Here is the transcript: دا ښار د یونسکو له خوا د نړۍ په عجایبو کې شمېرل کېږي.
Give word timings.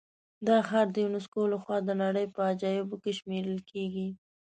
دا 0.47 0.57
ښار 0.67 0.87
د 0.91 0.95
یونسکو 1.05 1.41
له 1.53 1.57
خوا 1.63 1.77
د 1.83 1.89
نړۍ 2.03 2.25
په 2.35 2.39
عجایبو 2.49 2.95
کې 3.03 3.11
شمېرل 3.19 3.59
کېږي. 3.71 4.07